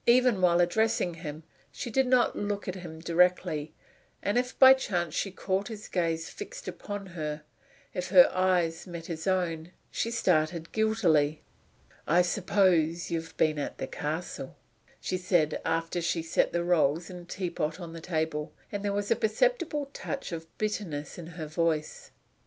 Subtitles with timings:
[0.07, 3.73] Even while addressing him, she did not look directly at him,
[4.23, 7.43] and if, by chance, she caught his gaze fixed upon her
[7.93, 11.43] if her eyes met his own she started guiltily.
[12.07, 14.57] "I suppose you've been at the castle?"
[14.99, 18.83] she said after she had set the rolls and the teapot on the table; and
[18.83, 22.09] there was a perceptible touch of bitterness in her voice.